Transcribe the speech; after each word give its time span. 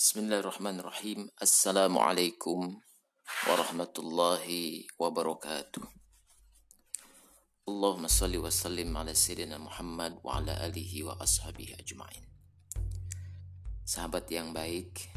Bismillahirrahmanirrahim. 0.00 1.28
Assalamualaikum 1.36 2.72
warahmatullahi 3.44 4.88
wabarakatuh. 4.96 5.84
Allahumma 7.68 8.08
salli 8.08 8.40
wa 8.40 8.48
sallim 8.48 8.96
ala 8.96 9.12
sayyidina 9.12 9.60
Muhammad 9.60 10.16
wa 10.24 10.40
ala 10.40 10.56
alihi 10.64 11.04
wa 11.04 11.20
ashabihi 11.20 11.76
ajma'in. 11.76 12.24
Sahabat 13.84 14.24
yang 14.32 14.56
baik, 14.56 15.12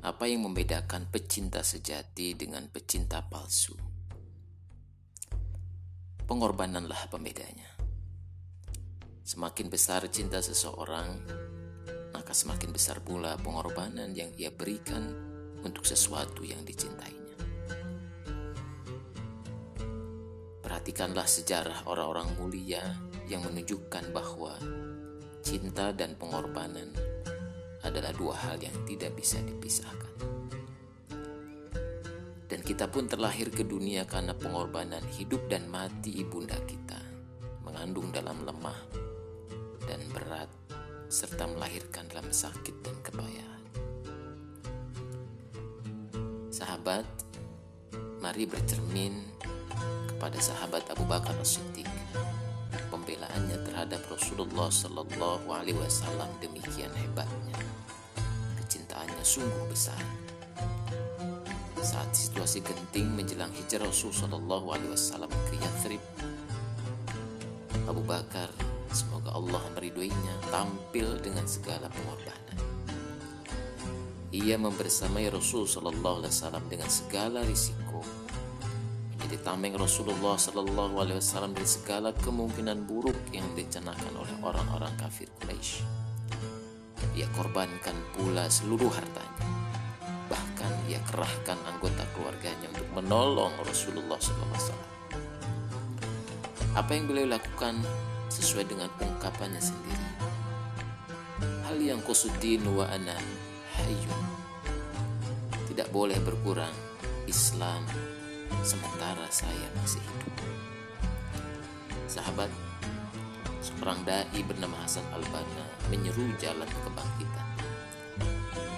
apa 0.00 0.24
yang 0.24 0.48
membedakan 0.48 1.12
pecinta 1.12 1.60
sejati 1.60 2.32
dengan 2.32 2.64
pecinta 2.72 3.20
palsu? 3.20 3.76
Pengorbananlah 6.24 7.12
pembedanya. 7.12 7.76
Semakin 9.20 9.68
besar 9.68 10.08
cinta 10.08 10.40
seseorang, 10.40 11.44
maka 12.16 12.32
semakin 12.32 12.72
besar 12.72 13.04
pula 13.04 13.36
pengorbanan 13.44 14.16
yang 14.16 14.32
ia 14.40 14.48
berikan 14.48 15.12
untuk 15.60 15.84
sesuatu 15.84 16.40
yang 16.40 16.64
dicintainya. 16.64 17.36
Perhatikanlah 20.64 21.28
sejarah 21.28 21.84
orang-orang 21.84 22.32
mulia 22.40 22.80
yang 23.28 23.44
menunjukkan 23.44 24.16
bahwa 24.16 24.56
cinta 25.44 25.92
dan 25.92 26.16
pengorbanan 26.16 26.88
adalah 27.84 28.16
dua 28.16 28.32
hal 28.48 28.56
yang 28.64 28.74
tidak 28.88 29.12
bisa 29.12 29.36
dipisahkan. 29.44 30.16
Dan 32.48 32.64
kita 32.64 32.88
pun 32.88 33.04
terlahir 33.04 33.52
ke 33.52 33.60
dunia 33.60 34.08
karena 34.08 34.32
pengorbanan 34.32 35.04
hidup 35.20 35.44
dan 35.52 35.68
mati 35.68 36.16
ibunda 36.16 36.56
kita, 36.64 36.98
mengandung 37.60 38.08
dalam 38.08 38.40
lemah 38.40 38.80
dan 39.84 40.00
berat 40.14 40.65
serta 41.06 41.46
melahirkan 41.46 42.06
dalam 42.10 42.26
sakit 42.30 42.82
dan 42.82 42.96
kepayahan. 43.02 43.62
Sahabat, 46.50 47.06
mari 48.18 48.48
bercermin 48.48 49.22
kepada 50.10 50.40
sahabat 50.40 50.82
Abu 50.90 51.04
Bakar 51.06 51.36
As-Siddiq. 51.38 51.86
Pembelaannya 52.90 53.60
terhadap 53.62 54.02
Rasulullah 54.10 54.66
Sallallahu 54.72 55.46
Alaihi 55.52 55.78
Wasallam 55.78 56.26
demikian 56.42 56.90
hebatnya. 56.96 57.54
Kecintaannya 58.64 59.22
sungguh 59.22 59.66
besar. 59.70 60.00
Saat 61.78 62.10
situasi 62.18 62.66
genting 62.66 63.14
menjelang 63.14 63.52
hijrah 63.54 63.86
Rasul 63.86 64.10
Sallallahu 64.10 64.74
Alaihi 64.74 64.90
Wasallam 64.90 65.30
ke 65.46 65.54
Yathrib, 65.60 66.02
Abu 67.86 68.02
Bakar 68.02 68.50
Semoga 69.26 69.42
Allah 69.42 69.64
meriduinya 69.74 70.34
tampil 70.54 71.18
dengan 71.18 71.50
segala 71.50 71.90
pengorbanan. 71.90 72.58
Ia 74.30 74.54
membersamai 74.54 75.26
Rasul 75.34 75.66
Sallallahu 75.66 76.22
Alaihi 76.22 76.30
Wasallam 76.30 76.62
dengan 76.70 76.86
segala 76.86 77.42
risiko. 77.42 78.06
Menjadi 79.18 79.42
tameng 79.42 79.74
Rasulullah 79.74 80.38
Sallallahu 80.38 81.02
Alaihi 81.02 81.18
Wasallam 81.18 81.58
dari 81.58 81.66
segala 81.66 82.14
kemungkinan 82.14 82.86
buruk 82.86 83.18
yang 83.34 83.42
dicanangkan 83.58 84.14
oleh 84.14 84.30
orang-orang 84.46 84.94
kafir 84.94 85.26
Quraisy. 85.42 85.82
Ia 87.18 87.26
korbankan 87.34 87.98
pula 88.14 88.46
seluruh 88.46 88.94
hartanya. 88.94 89.42
Bahkan 90.30 90.86
ia 90.86 91.02
kerahkan 91.02 91.58
anggota 91.66 92.06
keluarganya 92.14 92.70
untuk 92.70 92.86
menolong 92.94 93.50
Rasulullah 93.66 94.22
Sallallahu 94.22 94.54
Alaihi 94.54 94.70
Wasallam. 94.70 94.90
Apa 96.78 96.90
yang 96.94 97.10
beliau 97.10 97.26
lakukan 97.26 97.82
sesuai 98.36 98.68
dengan 98.68 98.92
ungkapannya 99.00 99.60
sendiri. 99.60 100.08
Hal 101.64 101.80
yang 101.80 102.04
kusudin 102.04 102.60
wa 102.68 102.84
ana 102.84 103.16
hayyun. 103.80 104.24
Tidak 105.72 105.88
boleh 105.88 106.20
berkurang 106.20 106.72
Islam 107.24 107.84
sementara 108.60 109.24
saya 109.32 109.68
masih 109.80 110.04
hidup. 110.04 110.36
Sahabat, 112.06 112.52
seorang 113.64 114.00
dai 114.04 114.40
bernama 114.44 114.76
Hasan 114.84 115.04
Al-Banna 115.16 115.64
menyeru 115.88 116.28
jalan 116.36 116.68
kebangkitan. 116.68 117.48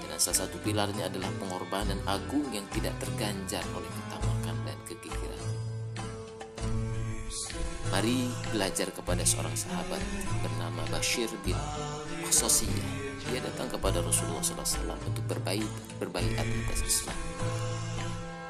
Dan 0.06 0.18
salah 0.18 0.46
satu 0.46 0.58
pilarnya 0.62 1.06
adalah 1.06 1.30
pengorbanan 1.38 1.98
agung 2.06 2.46
yang 2.50 2.66
tidak 2.74 2.94
terganjar 2.98 3.62
oleh 3.74 3.86
ketamakan 3.86 4.17
Mari 7.98 8.30
belajar 8.54 8.94
kepada 8.94 9.26
seorang 9.26 9.58
sahabat 9.58 9.98
bernama 10.38 10.86
Bashir 10.86 11.26
bin 11.42 11.58
Qasasiyah. 12.22 12.90
Dia 13.26 13.42
datang 13.42 13.66
kepada 13.74 13.98
Rasulullah 13.98 14.38
SAW 14.38 14.94
untuk 15.02 15.26
berbaik 15.26 15.66
berbaik 15.98 16.30
atas 16.38 16.86
Islam. 16.86 17.18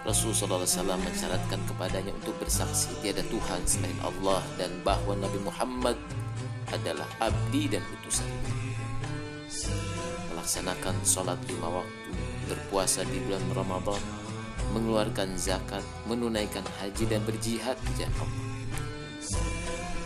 Rasulullah 0.05 0.69
SAW 0.69 1.01
mensyaratkan 1.01 1.65
kepadanya 1.65 2.13
untuk 2.13 2.37
bersaksi 2.37 2.93
tiada 3.01 3.25
Tuhan 3.25 3.65
selain 3.65 3.97
Allah 4.05 4.45
dan 4.61 4.69
bahwa 4.85 5.17
Nabi 5.17 5.41
Muhammad 5.41 5.97
adalah 6.69 7.09
abdi 7.17 7.73
dan 7.73 7.81
utusan. 7.89 8.29
Melaksanakan 10.29 10.93
sholat 11.09 11.41
lima 11.49 11.73
waktu, 11.73 12.13
berpuasa 12.53 13.01
di 13.09 13.17
bulan 13.25 13.49
Ramadan, 13.57 14.03
mengeluarkan 14.77 15.41
zakat, 15.41 15.81
menunaikan 16.05 16.69
haji 16.85 17.09
dan 17.09 17.25
berjihad 17.25 17.81
di 17.89 18.05
jalan. 18.05 18.48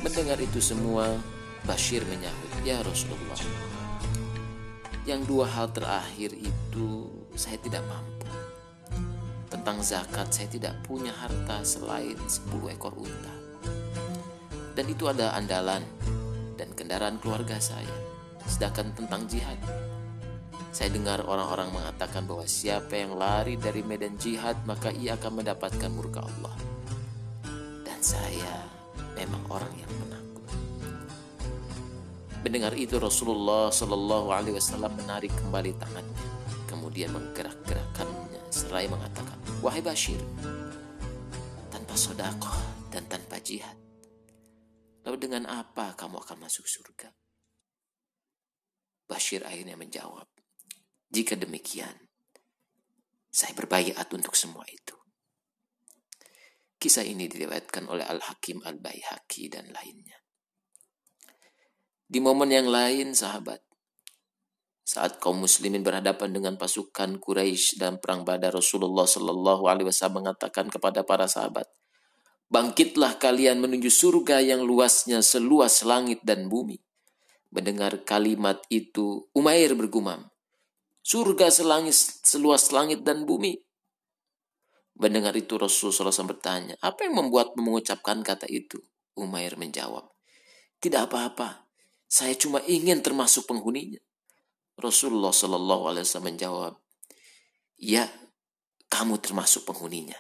Mendengar 0.03 0.39
itu 0.43 0.59
semua, 0.59 1.15
Bashir 1.63 2.03
menyahut, 2.03 2.51
"Ya 2.67 2.83
Rasulullah, 2.83 3.39
yang 5.03 5.27
dua 5.27 5.51
hal 5.51 5.71
terakhir 5.75 6.31
itu 6.35 7.11
saya 7.35 7.59
tidak 7.59 7.83
mampu. 7.91 8.31
Tentang 9.51 9.83
zakat 9.83 10.31
saya 10.31 10.49
tidak 10.49 10.75
punya 10.87 11.11
harta 11.11 11.61
selain 11.67 12.17
10 12.17 12.71
ekor 12.71 12.95
unta. 12.95 13.35
Dan 14.73 14.87
itu 14.89 15.11
ada 15.11 15.37
andalan 15.37 15.85
dan 16.57 16.71
kendaraan 16.73 17.21
keluarga 17.21 17.61
saya. 17.61 17.91
Sedangkan 18.47 18.95
tentang 18.97 19.29
jihad, 19.29 19.59
saya 20.73 20.89
dengar 20.89 21.21
orang-orang 21.27 21.69
mengatakan 21.69 22.25
bahwa 22.25 22.47
siapa 22.49 22.97
yang 22.97 23.19
lari 23.19 23.61
dari 23.61 23.85
medan 23.85 24.17
jihad 24.17 24.57
maka 24.65 24.89
ia 24.95 25.19
akan 25.21 25.45
mendapatkan 25.45 25.91
murka 25.93 26.25
Allah. 26.25 26.57
Dan 27.85 28.01
saya 28.01 28.82
memang 29.23 29.43
orang 29.51 29.73
yang 29.79 29.91
penakut. 30.03 30.45
Mendengar 32.43 32.75
itu 32.75 32.99
Rasulullah 32.99 33.71
Shallallahu 33.71 34.35
Alaihi 34.35 34.59
Wasallam 34.59 34.99
menarik 34.99 35.31
kembali 35.31 35.79
tangannya, 35.79 36.27
kemudian 36.67 37.15
menggerak-gerakkannya 37.15 38.43
seraya 38.51 38.91
mengatakan, 38.91 39.39
wahai 39.63 39.79
Bashir, 39.79 40.19
tanpa 41.71 41.95
sodakoh 41.95 42.59
dan 42.91 43.07
tanpa 43.07 43.39
jihad, 43.39 43.79
lalu 45.07 45.17
dengan 45.23 45.47
apa 45.47 45.95
kamu 45.95 46.19
akan 46.19 46.43
masuk 46.43 46.67
surga? 46.67 47.15
Bashir 49.07 49.47
akhirnya 49.47 49.79
menjawab, 49.79 50.27
jika 51.13 51.39
demikian, 51.39 52.11
saya 53.33 53.55
berbaikat 53.55 54.09
untuk 54.13 54.35
semua 54.35 54.67
itu. 54.69 55.02
Kisah 56.83 57.07
ini 57.07 57.31
diriwayatkan 57.31 57.87
oleh 57.87 58.03
Al-Hakim 58.03 58.59
Al-Baihaqi 58.67 59.47
dan 59.47 59.71
lainnya. 59.71 60.19
Di 62.11 62.19
momen 62.19 62.51
yang 62.51 62.67
lain, 62.67 63.15
sahabat, 63.15 63.63
saat 64.83 65.23
kaum 65.23 65.47
muslimin 65.47 65.87
berhadapan 65.87 66.35
dengan 66.35 66.59
pasukan 66.59 67.23
Quraisy 67.23 67.79
dan 67.79 68.03
perang 68.03 68.27
Badar 68.27 68.59
Rasulullah 68.59 69.07
Shallallahu 69.07 69.71
alaihi 69.71 69.95
wasallam 69.95 70.27
mengatakan 70.27 70.67
kepada 70.67 71.07
para 71.07 71.31
sahabat, 71.31 71.71
"Bangkitlah 72.51 73.15
kalian 73.15 73.63
menuju 73.63 73.87
surga 73.87 74.43
yang 74.43 74.67
luasnya 74.67 75.23
seluas 75.23 75.87
langit 75.87 76.19
dan 76.27 76.51
bumi." 76.51 76.83
Mendengar 77.55 78.03
kalimat 78.03 78.59
itu, 78.75 79.31
Umair 79.39 79.79
bergumam, 79.79 80.35
"Surga 81.07 81.47
selangit 81.47 81.95
seluas 82.27 82.75
langit 82.75 83.07
dan 83.07 83.23
bumi." 83.23 83.55
Mendengar 84.97 85.33
itu 85.35 85.57
Rasulullah 85.57 86.13
SAW 86.13 86.37
bertanya, 86.37 86.77
apa 86.85 87.09
yang 87.09 87.17
membuat 87.17 87.57
mengucapkan 87.57 88.21
kata 88.21 88.45
itu? 88.49 88.79
Umair 89.17 89.61
menjawab, 89.61 90.09
tidak 90.81 91.09
apa-apa, 91.09 91.69
saya 92.09 92.37
cuma 92.37 92.61
ingin 92.65 93.01
termasuk 93.01 93.49
penghuninya. 93.49 94.01
Rasulullah 94.77 95.33
SAW 95.33 95.97
menjawab, 96.21 96.77
ya, 97.77 98.09
kamu 98.93 99.21
termasuk 99.21 99.65
penghuninya. 99.65 100.17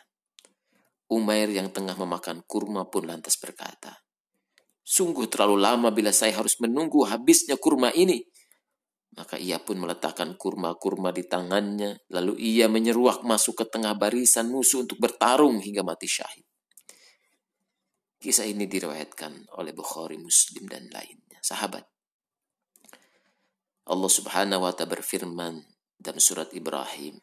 Umair 1.12 1.52
yang 1.52 1.68
tengah 1.68 1.92
memakan 1.96 2.40
kurma 2.48 2.88
pun 2.88 3.04
lantas 3.04 3.36
berkata, 3.36 4.00
sungguh 4.80 5.28
terlalu 5.28 5.60
lama 5.60 5.92
bila 5.92 6.12
saya 6.12 6.32
harus 6.36 6.56
menunggu 6.60 7.04
habisnya 7.04 7.60
kurma 7.60 7.92
ini. 7.92 8.24
Maka 9.12 9.36
ia 9.36 9.60
pun 9.60 9.76
meletakkan 9.76 10.40
kurma-kurma 10.40 11.12
di 11.12 11.28
tangannya, 11.28 12.00
lalu 12.08 12.40
ia 12.40 12.64
menyeruak 12.68 13.20
masuk 13.28 13.60
ke 13.60 13.64
tengah 13.68 13.92
barisan 13.92 14.48
musuh 14.48 14.88
untuk 14.88 14.96
bertarung 14.96 15.60
hingga 15.60 15.84
mati 15.84 16.08
syahid. 16.08 16.48
Kisah 18.16 18.48
ini 18.48 18.64
diriwayatkan 18.64 19.52
oleh 19.60 19.76
Bukhari, 19.76 20.16
Muslim, 20.16 20.64
dan 20.64 20.88
lainnya. 20.88 21.42
Sahabat, 21.44 21.84
Allah 23.82 24.06
Subhanahu 24.06 24.62
wa 24.62 24.70
taala 24.70 24.94
berfirman 24.94 25.58
dalam 25.98 26.22
surat 26.22 26.54
Ibrahim 26.54 27.18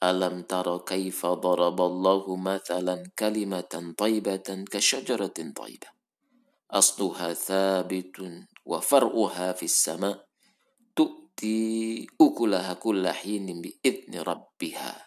Alam 0.00 0.48
tara 0.48 0.80
kaifa 0.80 1.36
daraballahu 1.36 2.32
mathalan 2.40 3.04
kalimatan 3.12 3.92
taibatan 3.92 4.64
ka 4.64 4.80
syajaratin 4.80 5.52
taibah 5.52 5.92
asluha 6.72 7.36
thabitun 7.36 8.48
wa 8.66 8.82
far'uha 8.82 9.54
fis 9.54 9.78
sama 9.78 10.12
tu'ti 10.92 12.02
ukulaha 12.18 12.76
kullahinin 12.76 13.62
bi 13.62 13.70
idni 13.80 14.18
rabbiha 14.18 15.06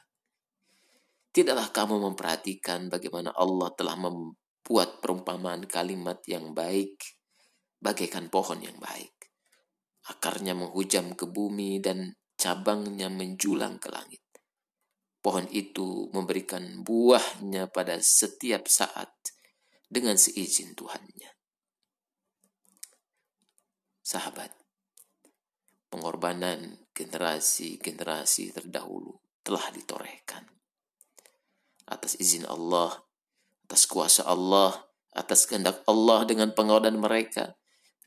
Tidaklah 1.29 1.69
kamu 1.69 1.95
memperhatikan 2.09 2.89
bagaimana 2.89 3.29
Allah 3.37 3.69
telah 3.77 3.93
membuat 3.93 4.97
perumpamaan 4.97 5.69
kalimat 5.69 6.17
yang 6.25 6.57
baik 6.57 6.97
bagaikan 7.79 8.27
pohon 8.27 8.59
yang 8.59 8.75
baik. 8.81 9.31
Akarnya 10.11 10.51
menghujam 10.57 11.15
ke 11.15 11.29
bumi 11.29 11.79
dan 11.79 12.17
cabangnya 12.35 13.07
menjulang 13.13 13.79
ke 13.79 13.87
langit. 13.87 14.25
Pohon 15.21 15.47
itu 15.53 16.11
memberikan 16.11 16.83
buahnya 16.83 17.71
pada 17.71 18.01
setiap 18.03 18.67
saat 18.67 19.11
dengan 19.87 20.19
seizin 20.19 20.75
Tuhannya. 20.75 21.38
Sahabat, 24.09 24.49
pengorbanan 25.93 26.81
generasi-generasi 26.97 28.57
terdahulu 28.57 29.21
telah 29.45 29.69
ditorehkan 29.69 30.49
atas 31.85 32.17
izin 32.17 32.49
Allah, 32.49 33.05
atas 33.69 33.85
kuasa 33.85 34.25
Allah, 34.25 34.73
atas 35.13 35.45
kehendak 35.45 35.85
Allah 35.85 36.25
dengan 36.25 36.57
pengorbanan 36.57 36.97
mereka, 36.97 37.53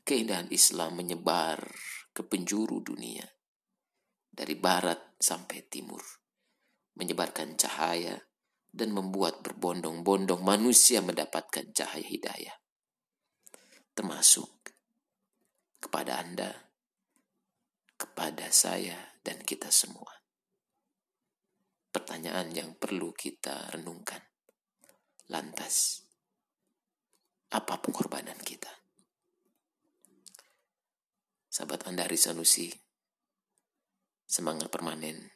keindahan 0.03 0.51
Islam 0.51 0.99
menyebar 0.99 1.71
ke 2.11 2.19
penjuru 2.27 2.83
dunia, 2.83 3.23
dari 4.27 4.59
barat 4.59 5.15
sampai 5.15 5.71
timur, 5.71 6.03
menyebarkan 6.99 7.55
cahaya 7.55 8.19
dan 8.75 8.91
membuat 8.91 9.39
berbondong-bondong 9.39 10.43
manusia 10.43 10.99
mendapatkan 10.99 11.71
cahaya 11.71 12.03
hidayah. 12.03 12.59
Termasuk 13.95 14.62
kepada 15.93 16.25
Anda, 16.25 16.49
kepada 17.93 18.49
saya, 18.49 18.97
dan 19.21 19.37
kita 19.45 19.69
semua 19.69 20.09
pertanyaan 21.93 22.49
yang 22.49 22.73
perlu 22.81 23.13
kita 23.13 23.69
renungkan. 23.77 24.17
Lantas, 25.29 26.01
apa 27.53 27.77
pengorbanan 27.77 28.41
kita? 28.41 28.73
Sahabat 31.53 31.85
Anda 31.85 32.09
Sanusi, 32.17 32.73
semangat 34.25 34.73
permanen, 34.73 35.29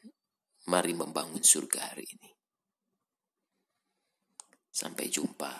mari 0.66 0.90
membangun 0.90 1.46
surga 1.46 1.94
hari 1.94 2.02
ini. 2.18 2.34
Sampai 4.74 5.06
jumpa 5.06 5.54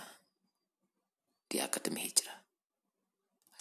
di 1.47 1.63
Akademi 1.63 2.03
Hijrah. 2.03 2.39